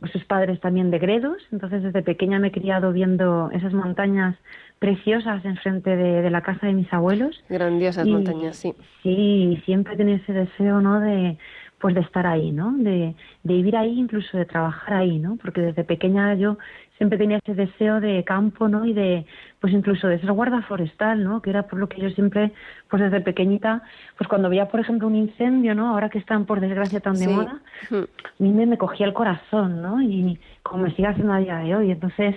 [0.00, 4.36] pues sus padres también de Gredos, entonces desde pequeña me he criado viendo esas montañas
[4.78, 7.42] preciosas enfrente de, de la casa de mis abuelos.
[7.48, 8.74] Grandiosas montañas, sí.
[9.02, 11.00] Sí, siempre tenía ese deseo, ¿no?
[11.00, 11.36] De,
[11.80, 12.72] pues de estar ahí, ¿no?
[12.76, 13.14] De,
[13.44, 15.36] de vivir ahí, incluso de trabajar ahí, ¿no?
[15.36, 16.58] Porque desde pequeña yo
[16.98, 18.84] siempre tenía ese deseo de campo, ¿no?
[18.84, 19.24] Y de,
[19.60, 21.40] pues incluso de ser guarda forestal, ¿no?
[21.40, 22.52] Que era por lo que yo siempre,
[22.90, 23.82] pues desde pequeñita,
[24.18, 25.88] pues cuando veía, por ejemplo, un incendio, ¿no?
[25.88, 29.80] Ahora que están, por desgracia, tan de moda, a mí me, me, cogía el corazón,
[29.80, 30.02] ¿no?
[30.02, 31.90] Y como me sigue haciendo a día de hoy.
[31.92, 32.34] Entonces,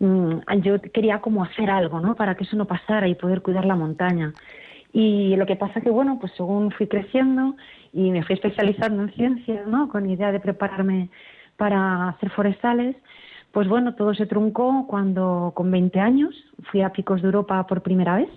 [0.00, 2.16] mm, yo quería como hacer algo, ¿no?
[2.16, 4.34] Para que eso no pasara y poder cuidar la montaña.
[4.92, 7.54] Y lo que pasa que, bueno, pues según fui creciendo
[7.92, 9.88] y me fui especializando en ciencias, ¿no?
[9.88, 11.10] Con idea de prepararme
[11.56, 12.96] para hacer forestales,
[13.52, 16.34] pues bueno, todo se truncó cuando con 20 años
[16.70, 18.30] fui a Picos de Europa por primera vez.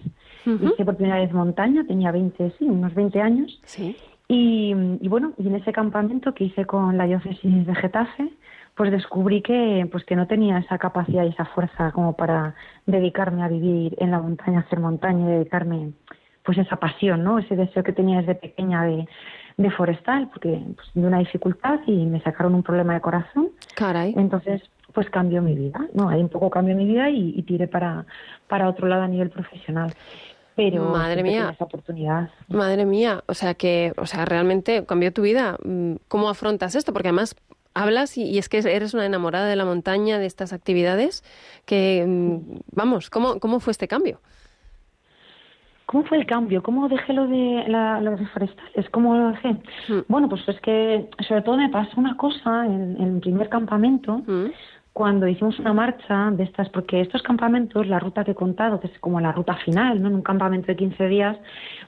[0.45, 3.61] Hice por primera vez montaña, tenía 20, sí, unos 20 años.
[3.63, 3.95] Sí.
[4.27, 8.29] Y, y, bueno, y en ese campamento que hice con la diócesis de Getafe,
[8.75, 13.43] pues descubrí que, pues que no tenía esa capacidad y esa fuerza como para dedicarme
[13.43, 15.93] a vivir en la montaña, hacer montaña y dedicarme
[16.43, 17.39] pues esa pasión, ¿no?
[17.39, 19.07] Ese deseo que tenía desde pequeña de,
[19.57, 23.49] de forestal, porque pues, de una dificultad y me sacaron un problema de corazón.
[23.75, 24.13] Caray.
[24.17, 24.61] Entonces,
[24.93, 26.09] pues cambió mi vida, ¿no?
[26.09, 28.05] Ahí un poco cambió mi vida y, y tiré para,
[28.47, 29.93] para otro lado a nivel profesional.
[30.55, 32.29] Pero madre mía, esa oportunidad.
[32.47, 35.57] Madre mía, o sea que, o sea, realmente cambió tu vida.
[35.63, 36.93] Mm, ¿Cómo afrontas esto?
[36.93, 37.35] Porque además
[37.73, 41.23] hablas y, y, es que eres una enamorada de la montaña, de estas actividades,
[41.65, 44.19] que, mm, vamos, ¿cómo, cómo fue este cambio?
[45.87, 46.63] ¿Cómo fue el cambio?
[46.63, 48.89] ¿Cómo dejé lo de la, lo de forestales?
[48.91, 49.53] ¿Cómo lo dejé?
[49.89, 49.99] Mm.
[50.07, 54.21] Bueno, pues es que sobre todo me pasó una cosa en, en el primer campamento,
[54.27, 54.51] Mm.
[54.93, 58.85] Cuando hicimos una marcha de estas, porque estos campamentos, la ruta que he contado, que
[58.87, 60.07] es como la ruta final, ¿no?
[60.09, 61.35] En un campamento de 15 días,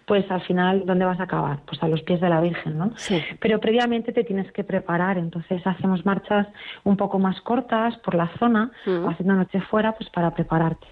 [0.07, 1.59] pues al final, ¿dónde vas a acabar?
[1.67, 2.91] Pues a los pies de la Virgen, ¿no?
[2.97, 3.21] Sí.
[3.39, 6.47] Pero previamente te tienes que preparar, entonces hacemos marchas
[6.83, 9.07] un poco más cortas por la zona, Mm.
[9.07, 10.87] haciendo noche fuera, pues para prepararte.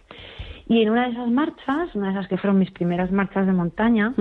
[0.67, 3.51] Y en una de esas marchas, una de esas que fueron mis primeras marchas de
[3.53, 4.13] montaña,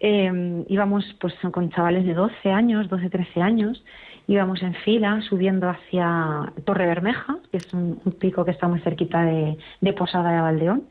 [0.00, 3.82] eh, íbamos pues con chavales de 12 años, 12, 13 años,
[4.28, 8.80] íbamos en fila subiendo hacia Torre Bermeja, que es un, un pico que está muy
[8.80, 10.84] cerquita de, de Posada de Valdeón.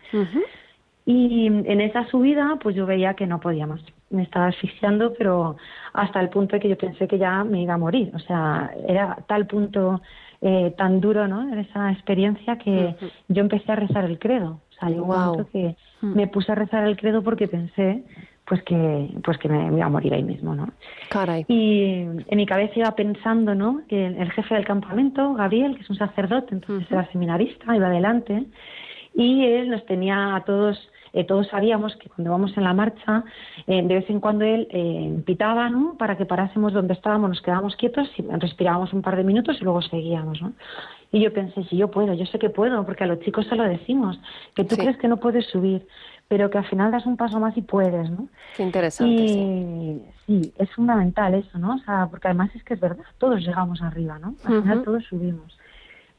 [1.08, 3.80] Y en esa subida, pues yo veía que no podía más.
[4.10, 5.56] Me estaba asfixiando, pero
[5.94, 8.12] hasta el punto de que yo pensé que ya me iba a morir.
[8.16, 10.02] O sea, era tal punto
[10.42, 11.42] eh, tan duro, ¿no?
[11.54, 12.96] En esa experiencia que
[13.28, 14.62] yo empecé a rezar el credo.
[14.72, 16.14] O sea, llegó un momento que Mm.
[16.14, 18.04] me puse a rezar el credo porque pensé,
[18.48, 20.70] pues que, pues que me, iba a morir ahí mismo, ¿no?
[21.10, 21.46] Caray.
[21.48, 21.82] Y
[22.28, 23.82] en mi cabeza iba pensando, ¿no?
[23.88, 26.96] Que el jefe del campamento, Gabriel, que es un sacerdote, entonces Ujú.
[26.96, 28.46] era seminarista, iba adelante,
[29.16, 30.78] y él nos tenía a todos,
[31.14, 33.24] eh, todos sabíamos que cuando vamos en la marcha,
[33.66, 35.96] eh, de vez en cuando él eh, pitaba, ¿no?
[35.98, 39.64] Para que parásemos donde estábamos, nos quedábamos quietos, y respirábamos un par de minutos y
[39.64, 40.54] luego seguíamos, ¿no?
[41.12, 43.56] Y yo pensé, si yo puedo, yo sé que puedo, porque a los chicos se
[43.56, 44.20] lo decimos,
[44.54, 44.82] que tú Sí.
[44.82, 45.88] crees que no puedes subir,
[46.28, 48.28] pero que al final das un paso más y puedes, ¿no?
[48.56, 49.40] Qué interesante, sí.
[49.40, 50.02] Y
[50.42, 51.76] sí, es fundamental eso, ¿no?
[51.76, 54.36] O sea, porque además es que es verdad, todos llegamos arriba, ¿no?
[54.44, 55.58] Al final todos subimos.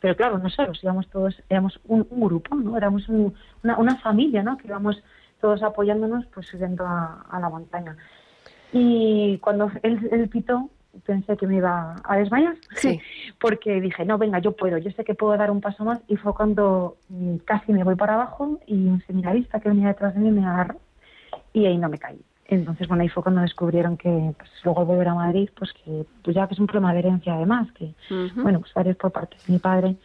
[0.00, 2.76] Pero claro, no solos, íbamos todos, éramos un, un grupo, ¿no?
[2.76, 4.56] Éramos un- una, una familia, ¿no?
[4.58, 5.02] Que íbamos
[5.40, 7.96] todos apoyándonos, pues subiendo a, a la montaña.
[8.72, 10.68] Y cuando él, él pitó,
[11.04, 12.56] pensé que me iba a desmayar.
[12.76, 13.00] Sí.
[13.38, 16.00] Porque dije, no, venga, yo puedo, yo sé que puedo dar un paso más.
[16.08, 20.14] Y fue cuando mm, casi me voy para abajo y un seminarista que venía detrás
[20.14, 20.80] de mí me agarró
[21.52, 22.20] y ahí no me caí.
[22.48, 26.04] Entonces, bueno, ahí fue cuando descubrieron que pues, luego al volver a Madrid, pues que
[26.22, 27.92] pues ya que es un problema de herencia además, que
[28.36, 29.96] bueno, pues varios por parte de mi padre,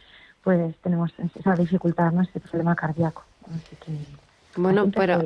[0.42, 2.22] pues tenemos esa dificultad, ¿no?
[2.22, 3.24] Ese problema cardíaco.
[3.46, 3.92] Así que
[4.60, 5.22] Bueno, pero.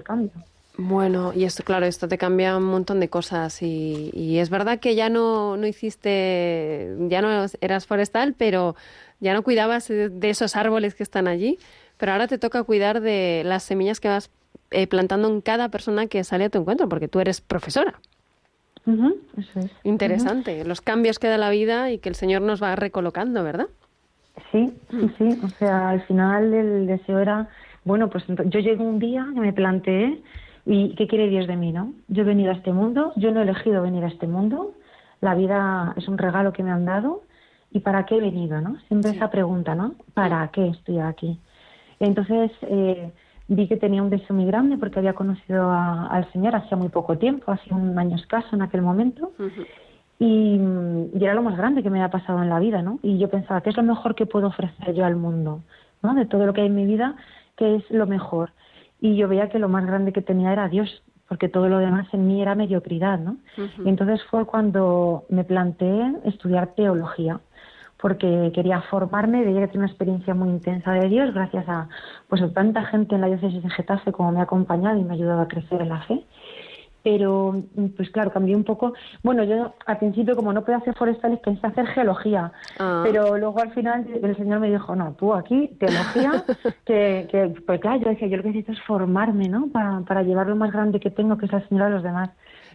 [0.78, 4.78] Bueno, y esto, claro, esto te cambia un montón de cosas y, y es verdad
[4.78, 8.76] que ya no, no hiciste, ya no eras forestal, pero
[9.20, 11.58] ya no cuidabas de, esos árboles que están allí,
[11.96, 14.30] pero ahora te toca cuidar de las semillas que vas
[14.70, 17.94] eh, plantando en cada persona que sale a tu encuentro, porque tú eres profesora.
[18.84, 19.70] Ujú, eso es.
[19.82, 23.68] Interesante, los cambios que da la vida y que el Señor nos va recolocando, ¿verdad?
[24.52, 25.38] Sí, sí, sí.
[25.42, 27.48] O sea, al final el deseo era,
[27.84, 30.22] bueno, pues yo llego un día que me planteé,
[30.66, 31.92] ¿y qué quiere Dios de mí, no?
[32.09, 34.72] Yo he venido a este mundo, yo no he elegido venir a este mundo,
[35.20, 37.22] la vida es un regalo que me han dado,
[37.70, 38.76] ¿y para qué he venido, no?
[38.88, 39.16] Siempre Sí.
[39.16, 39.94] esa pregunta, ¿no?
[40.14, 41.38] ¿Para qué estoy aquí?
[42.00, 43.12] Entonces eh,
[43.48, 46.88] vi que tenía un deseo muy grande porque había conocido a- al Señor hacía muy
[46.88, 49.33] poco tiempo, hace un año escaso en aquel momento,
[50.18, 50.59] y,
[51.14, 52.98] y era lo más grande que me había pasado en la vida, ¿no?
[53.02, 55.61] Y yo pensaba, ¿qué es lo mejor que puedo ofrecer yo al mundo?
[56.02, 56.14] ¿no?
[56.14, 57.16] De todo lo que hay en mi vida,
[57.57, 58.50] ¿qué es lo mejor?
[59.06, 62.08] Y yo veía que lo más grande que tenía era Dios, porque todo lo demás
[62.12, 63.36] en mí era mediocridad, ¿no?
[63.84, 67.38] Y entonces fue cuando me planteé estudiar teología,
[68.02, 71.88] porque quería formarme, veía que tenía una experiencia muy intensa de Dios, gracias a
[72.28, 75.10] pues a tanta gente en la diócesis de Getafe como me ha acompañado y me
[75.10, 76.24] ha ayudado a crecer en la fe
[77.06, 77.54] pero
[77.96, 78.92] pues claro, cambié un poco.
[79.22, 83.02] Bueno, yo al principio como no podía hacer forestales pensé hacer geología, Ah.
[83.04, 86.42] pero luego al final el señor me dijo, no, tú aquí, teología,
[86.84, 89.68] que, que pues claro, yo decía, yo lo que necesito es formarme, ¿no?
[89.68, 92.30] Para, para llevar lo más grande que tengo, que es al Señor a los demás.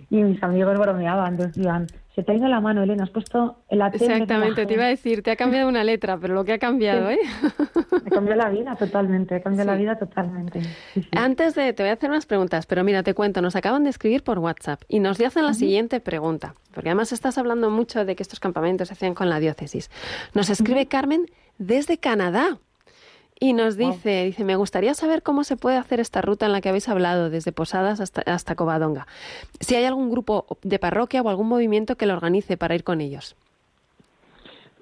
[0.09, 3.79] Y mis amigos bromeaban, decían, se te ha ido la mano, Elena, has puesto el
[3.91, 6.59] T Exactamente, te iba a decir, te ha cambiado una letra, pero lo que ha
[6.59, 7.19] cambiado, ¿eh?
[8.03, 10.61] Me cambió la vida totalmente, me cambió la vida totalmente.
[11.15, 13.91] Antes de, te voy a hacer unas preguntas, pero mira, te cuento, nos acaban de
[13.91, 18.15] escribir por WhatsApp y nos hacen la siguiente pregunta, porque además estás hablando mucho de
[18.15, 19.89] que estos campamentos se hacían con la diócesis.
[20.33, 22.57] Nos escribe Carmen desde Canadá.
[23.43, 26.61] Y nos dice, dice, me gustaría saber cómo se puede hacer esta ruta en la
[26.61, 29.07] que habéis hablado, desde Posadas hasta, hasta Covadonga.
[29.59, 33.01] Si hay algún grupo de parroquia o algún movimiento que lo organice para ir con
[33.01, 33.35] ellos.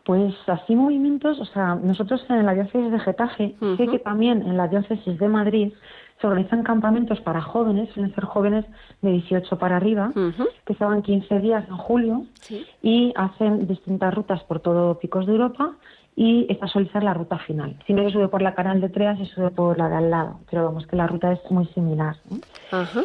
[0.03, 4.57] Pues así movimientos, o sea, nosotros en la diócesis de Getafe, sé que también en
[4.57, 5.71] la diócesis de Madrid
[6.19, 8.65] se organizan campamentos para jóvenes, suelen ser jóvenes
[9.01, 10.11] de 18 para arriba,
[10.65, 12.25] que se van 15 días en julio
[12.81, 15.75] y hacen distintas rutas por todo Picos de Europa
[16.19, 17.77] y esta suele ser la ruta final.
[17.87, 20.11] Si no se sube por la canal de Treas, se sube por la de al
[20.11, 22.17] lado, pero vamos que la ruta es muy similar.
[22.71, 23.03] Ajá.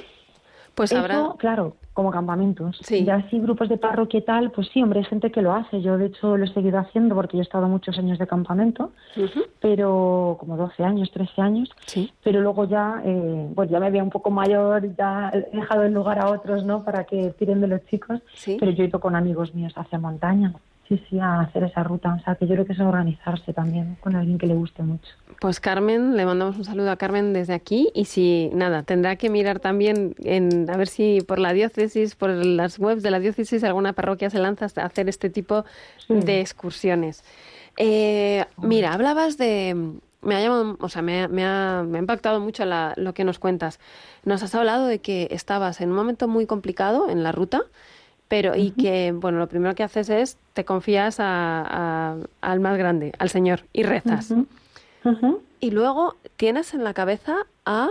[0.75, 1.29] Pues Eso, habrá...
[1.39, 2.77] claro, como campamentos.
[2.83, 3.05] Sí.
[3.05, 5.81] Ya así grupos de parroquia y tal, pues sí, hombre, hay gente que lo hace.
[5.81, 8.91] Yo, de hecho, lo he seguido haciendo porque yo he estado muchos años de campamento,
[9.17, 9.43] Ujú.
[9.61, 11.71] pero como 12 años, 13 años.
[11.87, 12.13] Sí.
[12.25, 15.95] Pero luego ya, eh, pues ya me veía un poco mayor, ya he dejado el
[15.95, 16.83] lugar a otros, ¿no?
[16.83, 18.19] Para que tiren de los chicos.
[18.35, 18.57] Sí.
[18.59, 20.53] Pero yo he ido con amigos míos hacia montaña.
[20.89, 22.15] Sí, sí, a hacer esa ruta.
[22.21, 25.09] O sea, que yo creo que es organizarse también con alguien que le guste mucho.
[25.41, 29.31] Pues Carmen, le mandamos un saludo a Carmen desde aquí y si nada, tendrá que
[29.31, 33.65] mirar también en a ver si por la diócesis, por las webs de la diócesis,
[33.65, 35.65] alguna parroquia se lanza a hacer este tipo
[36.09, 37.25] de excursiones.
[37.77, 39.75] Eh, mira, hablabas de
[40.23, 43.13] me ha llamado, o sea, me, ha- me ha, me ha impactado mucho la- lo
[43.13, 43.79] que nos cuentas.
[44.25, 47.63] Nos has hablado de que estabas en un momento muy complicado en la ruta,
[48.37, 52.77] pero y que bueno, lo primero que haces es te confías a- a- al más
[52.77, 54.35] grande, al Señor y rezas.
[55.61, 57.91] Y luego tienes en la cabeza a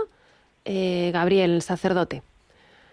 [0.66, 2.22] eh, Gabriel, el sacerdote,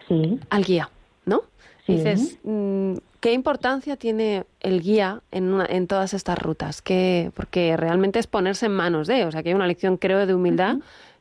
[0.08, 0.40] Sí.
[0.48, 0.88] al guía,
[1.26, 1.42] ¿no?
[1.84, 1.94] Sí.
[1.94, 6.80] Dices, mm, ¿qué importancia tiene el guía en, una- en todas estas rutas?
[6.80, 10.24] Que, porque realmente es ponerse en manos de, o sea, que hay una lección, creo,
[10.26, 10.76] de humildad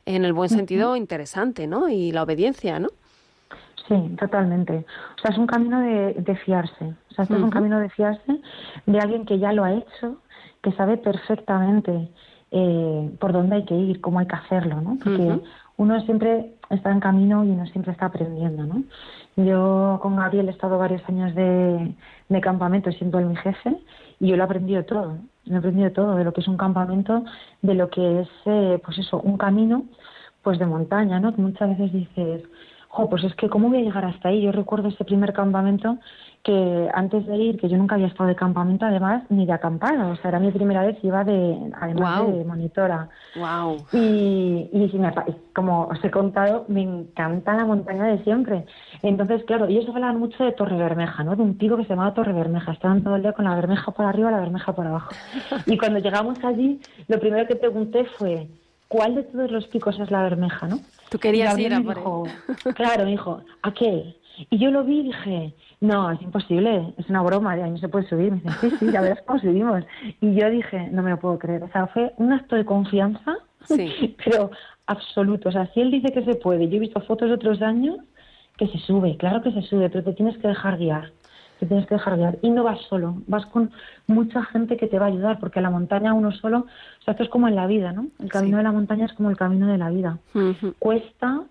[0.06, 1.90] en el buen sentido interesante, ¿no?
[1.90, 2.90] Y la obediencia, ¿no?
[3.88, 4.86] Sí, totalmente.
[5.18, 6.94] O sea, es un camino de, de fiarse.
[7.12, 8.42] O sea, esto es un camino de fiarse
[8.86, 10.18] de alguien que ya lo ha hecho,
[10.62, 12.10] que sabe perfectamente
[12.52, 14.98] eh, por dónde hay que ir, cómo hay que hacerlo, ¿no?
[15.04, 15.42] Porque
[15.78, 18.84] uno siempre está en camino y uno siempre está aprendiendo, ¿no?
[19.36, 21.96] Yo con Gabriel he estado varios años de,
[22.30, 23.78] de campamento siendo él mi jefe
[24.20, 25.14] y yo lo he aprendido todo.
[25.14, 25.22] ¿no?
[25.46, 27.24] Lo he aprendido todo de lo que es un campamento,
[27.62, 29.86] de lo que es, eh, pues eso, un camino
[30.44, 31.34] pues de montaña, ¿no?
[31.36, 32.44] Que muchas veces dices,
[32.92, 34.42] jo, pues es que cómo voy a llegar hasta ahí.
[34.42, 35.98] Yo recuerdo ese primer campamento
[36.44, 40.08] que antes de ir, que yo nunca había estado de campamento además ni de acampada,
[40.08, 43.10] o sea, era mi primera vez, iba de, además de monitora.
[43.36, 43.78] Wow.
[43.94, 45.14] Y, y me
[45.54, 48.66] como os he contado, me encanta la montaña de siempre.
[49.04, 51.36] Entonces, claro, ellos hablaban mucho de Torre Bermeja, ¿no?
[51.36, 52.74] De un pico que se llamaba Torre Bermeja.
[52.74, 55.12] Estaban todo el día con la bermeja por arriba, la bermeja por abajo.
[55.66, 58.48] Y cuando llegamos allí, lo primero que pregunté fue,
[58.92, 60.80] ¿cuál de todos los picos es la bermeja, no?
[61.10, 62.74] Tú querías ir a por dijo, él.
[62.76, 64.18] Claro, me dijo, aquel.
[64.50, 67.88] Y yo lo vi y dije, no, es imposible, es una broma, ahí no se
[67.88, 68.32] puede subir.
[68.32, 69.84] Me dice, sí, sí, ya verás cómo subimos.
[70.20, 71.64] Y yo dije, no me lo puedo creer.
[71.64, 74.16] O sea, fue un acto de confianza, Sí.
[74.26, 74.52] pero
[74.88, 75.50] absoluto.
[75.50, 77.98] O sea, si él dice que se puede, yo he visto fotos de otros años,
[78.58, 81.12] que se sube, claro que se sube, pero te tienes que dejar guiar.
[81.62, 82.40] Te tienes que dejar guiar.
[82.42, 83.70] Y no vas solo, vas con
[84.08, 87.12] mucha gente que te va a ayudar, porque a la montaña uno solo, o sea,
[87.12, 88.08] esto es como en la vida, ¿no?
[88.20, 88.58] El camino Sí.
[88.58, 90.18] de la montaña es como el camino de la vida
[90.80, 91.42] cuesta,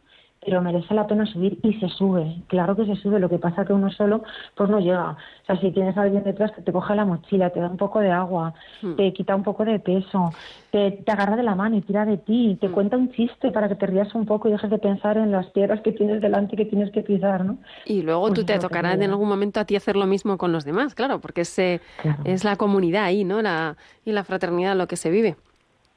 [0.45, 2.37] pero merece la pena subir y se sube.
[2.47, 4.23] Claro que se sube, lo que pasa que uno solo
[4.55, 5.11] pues no llega.
[5.11, 7.77] O sea, si tienes a alguien detrás que te coge la mochila, te da un
[7.77, 8.95] poco de agua, Hmm.
[8.97, 10.31] te quita un poco de peso,
[10.71, 13.69] te, te agarra de la mano y tira de ti, te cuenta un chiste para
[13.69, 16.55] que te rías un poco y dejes de pensar en las piedras que tienes delante
[16.55, 17.59] y que tienes que pisar, ¿no?
[17.85, 20.53] Y luego Pues tú te tocará en algún momento a ti hacer lo mismo con
[20.53, 22.19] los demás, claro, porque es, eh, Claro.
[22.25, 23.43] es la comunidad ahí, ¿no?
[23.43, 23.77] La,
[24.07, 25.37] y la fraternidad lo que se vive.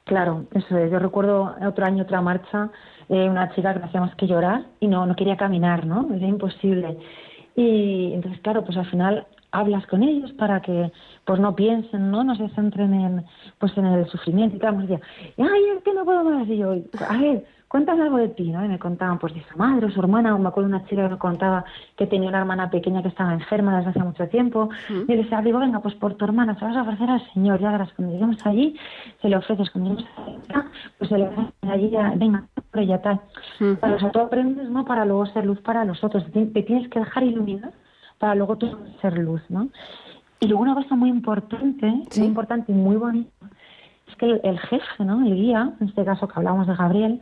[0.04, 0.90] Claro, eso es.
[0.90, 2.70] Yo recuerdo otro año, otra marcha,
[3.08, 6.12] eh, una chica que no hacía más que llorar y no, no quería caminar, ¿no?
[6.14, 6.98] Era imposible.
[7.56, 10.92] Y entonces, claro, pues al final hablas con ellos para que
[11.24, 12.22] pues no piensen, ¿no?
[12.22, 13.24] No se centren en,
[13.58, 14.76] pues en el sufrimiento y tal.
[14.76, 15.00] Me decía,
[15.38, 16.46] ay, es que no puedo más.
[16.48, 16.74] Y yo,
[17.08, 18.64] a ver, cuéntame algo de ti, ¿no?
[18.64, 21.02] Y me contaban pues de su madre o su hermana, o me acuerdo una chica
[21.02, 21.64] que me contaba
[21.96, 24.68] que tenía una hermana pequeña que estaba enferma desde hace mucho tiempo.
[24.88, 27.32] Y yo le decía, digo, venga, pues por tu hermana, se vas a ofrecer al
[27.32, 28.76] Señor, ya verás, cuando lleguemos allí,
[29.20, 30.38] se le ofreces, cuando lleguemos allí,
[30.98, 33.20] pues se le ofreces allí, ya, venga, pero ya tal.
[33.80, 34.84] Para, o sea, tú aprendes, ¿no?
[34.84, 37.72] Para luego ser luz para los otros, te, te tienes que dejar iluminar
[38.20, 38.70] para luego tú
[39.02, 39.66] ser luz, ¿no?
[40.38, 42.20] Y luego una cosa muy importante, Sí.
[42.20, 43.30] muy importante y muy bonita,
[44.06, 45.24] es que el, jefe, ¿no?
[45.24, 47.20] El guía, en este caso que hablamos de Gabriel,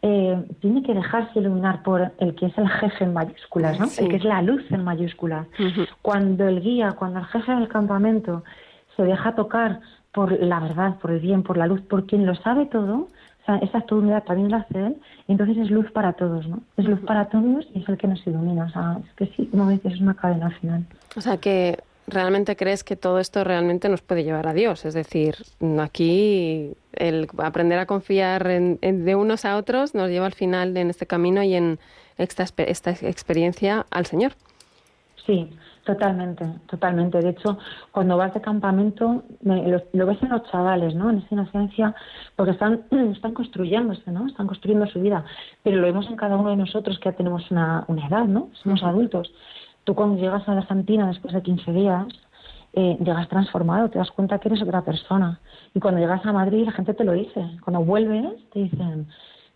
[0.00, 3.86] eh, tiene que dejarse iluminar por el que es el jefe en mayúsculas, ¿no?
[3.98, 5.46] El que es la luz en mayúsculas.
[6.00, 8.44] Cuando el guía, cuando el jefe del campamento
[8.96, 9.80] se deja tocar
[10.12, 13.08] por la verdad, por el bien, por la luz, por quien lo sabe todo,
[13.42, 16.60] o sea, esa actividad también la hace él, entonces es luz para todos, ¿no?
[16.76, 18.66] Es luz para todos y es el que nos ilumina.
[18.66, 20.84] O sea, es que sí, como dices, es una cadena final.
[21.16, 24.84] O sea, que realmente crees que todo esto realmente nos puede llevar a Dios.
[24.84, 25.36] Es decir,
[25.80, 30.90] aquí el aprender a confiar en, de unos a otros nos lleva al final en
[30.90, 31.78] este camino y en
[32.18, 34.32] esta, esta experiencia al Señor.
[35.26, 35.48] Sí,
[35.84, 37.20] totalmente, totalmente.
[37.20, 37.58] De hecho,
[37.92, 41.10] cuando vas de campamento, lo, ves en los chavales, ¿no?
[41.10, 41.94] En esa inocencia,
[42.34, 44.26] porque están, están construyéndose, ¿no?
[44.26, 45.24] Están construyendo su vida.
[45.62, 48.50] Pero lo vemos en cada uno de nosotros que ya tenemos una, una edad, ¿no?
[48.62, 49.32] Somos adultos.
[49.84, 52.06] Tú cuando llegas a la Santina después de 15 días,
[52.74, 55.40] eh, llegas transformado, te das cuenta que eres otra persona.
[55.74, 57.58] Y cuando llegas a Madrid la gente te lo dice.
[57.62, 59.08] Cuando vuelves te dicen,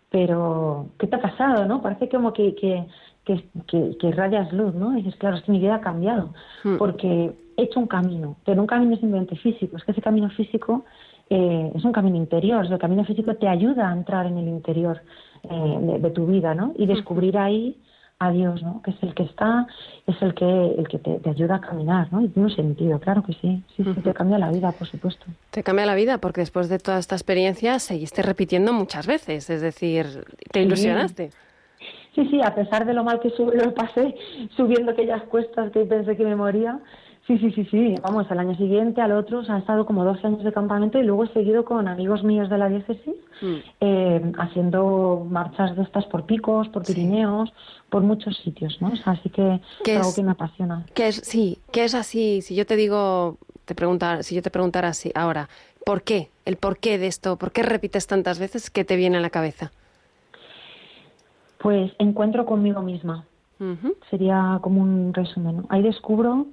[0.09, 1.65] pero ¿qué te ha pasado?
[1.65, 2.85] no Parece como que, que,
[3.25, 4.93] que, que, rayas luz, ¿no?
[4.93, 6.77] Y dices, claro, es que mi vida ha cambiado, hmm.
[6.77, 9.77] porque he hecho un camino, pero un camino simplemente físico.
[9.77, 10.85] Es que ese camino físico
[11.29, 15.01] eh, es un camino interior, el camino físico te ayuda a entrar en el interior
[15.43, 16.73] eh, de, de, tu vida, ¿no?
[16.77, 16.87] Y hmm.
[16.87, 17.75] descubrir ahí
[18.19, 18.81] a Dios, ¿no?
[18.81, 19.67] Que es el que está,
[20.07, 22.21] es el que, el que te, ayuda a caminar, ¿no?
[22.21, 23.63] Y tiene un sentido, claro que sí.
[23.75, 25.25] Sí, sí, te cambia la vida, por supuesto.
[25.51, 29.61] Te cambia la vida porque después de toda esta experiencia seguiste repitiendo muchas veces, es
[29.61, 31.29] decir, te ilusionaste.
[32.15, 34.15] Sí, sí, a pesar de lo mal que lo pasé
[34.55, 36.79] subiendo aquellas cuestas que pensé que me moría,
[37.27, 37.95] Sí, sí, sí, sí.
[38.01, 40.97] Vamos, al año siguiente, al otro, o sea, he estado como 12 años de campamento
[40.97, 43.55] y luego he seguido con amigos míos de la diócesis mm.
[43.81, 47.51] eh, haciendo marchas de estas por picos, por Pirineos,
[47.89, 48.87] por muchos sitios, ¿no?
[48.87, 50.85] O sea, así que es algo que me apasiona.
[50.93, 52.41] ¿Qué es, sí, ¿qué es así?
[52.41, 55.49] Si yo te digo, te preguntar, si yo te preguntara así ahora,
[55.85, 56.29] ¿por qué?
[56.45, 58.69] El por qué de esto, ¿por qué repites tantas veces?
[58.69, 59.73] ¿Qué te viene a la cabeza?
[61.57, 63.25] Pues encuentro conmigo misma.
[64.11, 65.65] Sería como un resumen.
[65.69, 66.45] Ahí descubro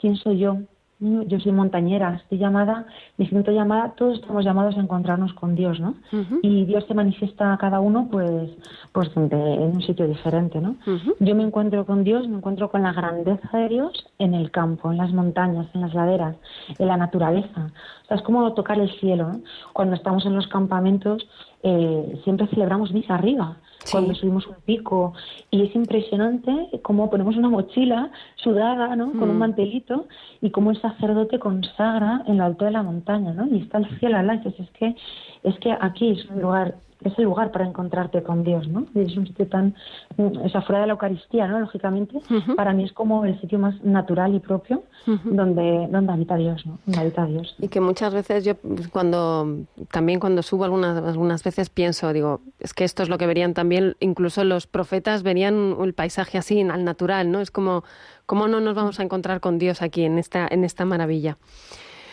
[0.00, 0.56] ¿Quién soy yo?
[1.00, 2.84] Yo soy montañera, estoy llamada,
[3.16, 5.94] me siento llamada, todos estamos llamados a encontrarnos con Dios, ¿no?
[6.42, 8.50] Y Dios se manifiesta a cada uno, pues,
[8.92, 10.76] pues en un sitio diferente, ¿no?
[11.18, 14.92] Yo me encuentro con Dios, me encuentro con la grandeza de Dios en el campo,
[14.92, 16.36] en las montañas, en las laderas,
[16.78, 17.70] en la naturaleza.
[18.04, 19.40] O sea, es como tocar el cielo, ¿no?
[19.72, 21.26] Cuando estamos en los campamentos,
[21.62, 23.56] eh, siempre celebramos misa arriba
[23.90, 25.14] cuando subimos un pico
[25.50, 26.50] y es impresionante
[26.82, 29.12] cómo ponemos una mochila sudada, ¿no?
[29.12, 29.38] Con un mm.
[29.38, 30.06] mantelito
[30.40, 33.46] y cómo el sacerdote consagra en la altura de la montaña, ¿no?
[33.46, 34.40] Y está el cielo al lado.
[34.58, 34.96] Es que
[35.42, 36.74] es que aquí es un lugar
[37.04, 38.86] es el lugar para encontrarte con Dios, ¿no?
[38.94, 39.74] es un sitio tan,
[40.16, 41.60] o sea, fuera de la Eucaristía, ¿no?
[41.60, 42.18] Lógicamente,
[42.56, 46.78] para mí es como el sitio más natural y propio donde, donde habita Dios, ¿no?
[46.86, 47.54] Donde habita Dios.
[47.58, 48.54] Y que muchas veces yo,
[48.92, 53.26] cuando, también cuando subo algunas, algunas veces pienso, digo, es que esto es lo que
[53.26, 57.40] verían también, incluso los profetas verían el paisaje así, al natural, ¿no?
[57.40, 57.84] Es como,
[58.26, 61.38] ¿cómo no nos vamos a encontrar con Dios aquí, en esta, en esta maravilla?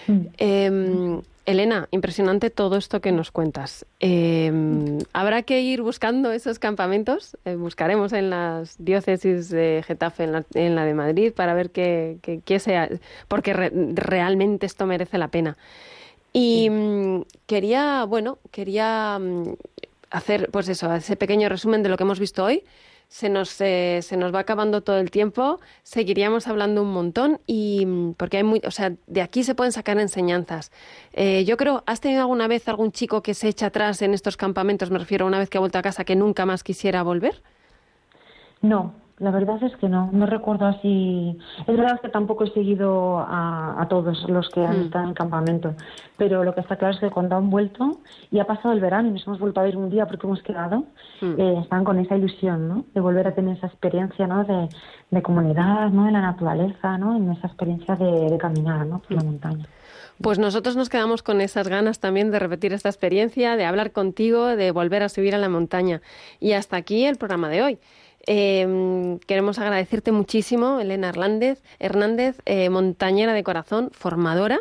[0.08, 0.22] Mm.
[0.38, 3.86] Em, Elena, impresionante todo esto que nos cuentas.
[4.02, 7.38] Em, ¿Habrá que ir buscando esos campamentos?
[7.46, 12.90] Eh, buscaremos en las diócesis de Getafe, en la, de Madrid, para ver qué, sea,
[13.30, 15.58] porque realmente esto merece la pena.
[16.34, 19.54] Y mm, quería, bueno, quería mm,
[20.10, 22.66] hacer, pues eso, ese pequeño resumen de lo que hemos visto hoy
[23.08, 27.86] se nos, eh, se nos va acabando todo el tiempo, seguiríamos hablando un montón y
[27.86, 30.72] mm, porque hay muy, o sea, de aquí se pueden sacar enseñanzas.
[31.14, 34.38] Eh, yo creo, ¿has tenido alguna vez algún chico que se echa atrás en estos
[34.38, 34.92] campamentos?
[34.92, 37.42] Me refiero a una vez que ha vuelto a casa que nunca más quisiera volver.
[38.62, 41.38] No, la verdad es que no, no recuerdo así.
[41.66, 44.86] Es verdad que tampoco he seguido a, todos los que han hmm.
[44.86, 45.74] estado en campamento,
[46.18, 48.00] pero lo que está claro es que cuando han vuelto
[48.30, 50.44] y ha pasado el verano y nos hemos vuelto a ver un día porque hemos
[50.44, 50.86] quedado,
[51.22, 51.40] hmm.
[51.40, 52.86] eh, están con esa ilusión, ¿no?
[52.94, 54.44] De volver a tener esa experiencia, ¿no?
[54.44, 54.70] De,
[55.10, 56.06] de comunidad, ¿no?
[56.06, 57.16] De la naturaleza, ¿no?
[57.16, 59.00] En esa experiencia de, caminar, ¿no?
[59.00, 59.26] Por la hmm.
[59.26, 59.66] montaña.
[60.22, 64.46] Pues nosotros nos quedamos con esas ganas también de repetir esta experiencia, de hablar contigo,
[64.48, 66.02] de volver a subir a la montaña.
[66.40, 67.80] Y hasta aquí el programa de hoy.
[68.28, 74.60] Em, queremos agradecerte muchísimo, Elena Hernández, Hernández eh, montañera de corazón, formadora,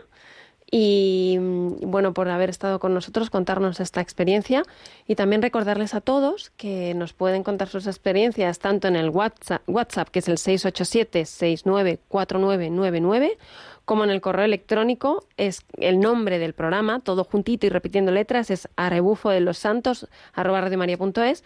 [0.71, 4.63] y mm, bueno, por haber estado con nosotros, contarnos esta experiencia.
[5.07, 9.63] Y también recordarles a todos que nos pueden contar sus experiencias tanto en el WhatsApp,
[9.69, 13.37] WhatsApp que es el 687-694999,
[13.85, 15.25] como en el correo electrónico.
[15.37, 20.09] Es el nombre del programa, todo juntito y repitiendo letras, es arrebufo de los santos
[20.35, 21.45] arroba radiomaria.es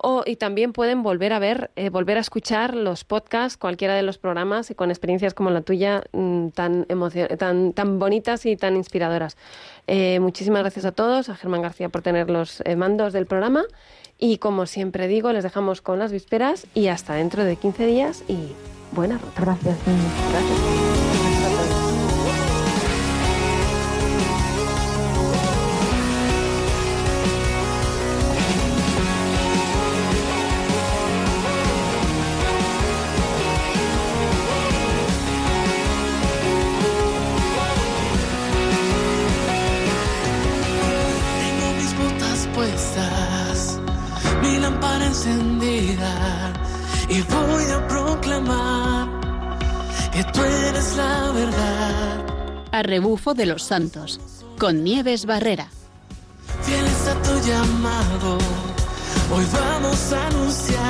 [0.00, 4.02] o, y también pueden volver a ver, eh, volver a escuchar los podcasts, cualquiera de
[4.02, 6.86] los programas y con experiencias como la tuya mm, tan,
[7.38, 9.36] tan, tan bonitas y tan inspiradoras.
[9.86, 13.64] Eh, muchísimas gracias a todos, a Germán García por tener los eh, mandos del programa
[14.18, 18.24] y como siempre digo, les dejamos con las vísperas y hasta dentro de 15 días
[18.28, 18.52] y
[18.92, 19.40] buena ruta.
[19.40, 19.76] Gracias.
[19.84, 21.07] Gracias.
[52.78, 54.20] A rebufo de los santos,
[54.56, 55.68] con Nieves Barrera.
[56.62, 58.38] Fieles a tu llamado,
[59.34, 60.87] hoy vamos a anunciar